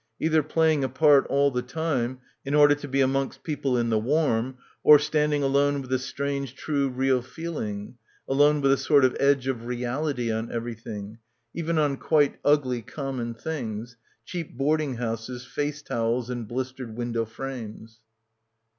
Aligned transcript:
Either 0.19 0.41
playing 0.41 0.83
a 0.83 0.89
part 0.89 1.27
all 1.27 1.51
the 1.51 1.61
time 1.61 2.17
in 2.43 2.55
order 2.55 2.73
to 2.73 2.87
be 2.87 3.01
amongst 3.01 3.43
people 3.43 3.77
in 3.77 3.91
the 3.91 3.99
warm 3.99 4.57
or 4.81 4.97
stand 4.97 5.31
ing 5.31 5.43
alone 5.43 5.79
with 5.79 5.91
the 5.91 5.99
strange 5.99 6.55
true 6.55 6.89
real 6.89 7.21
feeling— 7.21 7.95
alone 8.27 8.61
with 8.61 8.71
a 8.71 8.77
sort 8.77 9.05
of 9.05 9.15
edge 9.19 9.45
of 9.45 9.67
reality 9.67 10.31
on 10.31 10.51
everything; 10.51 11.19
even 11.53 11.77
on 11.77 11.97
quite 11.97 12.39
ugly 12.43 12.81
common 12.81 13.35
things— 13.35 13.95
cheap 14.25 14.57
board 14.57 14.81
ing 14.81 14.95
houses, 14.95 15.45
face 15.45 15.83
towels 15.83 16.31
and 16.31 16.47
blistered 16.47 16.97
window 16.97 17.23
frames. 17.23 17.99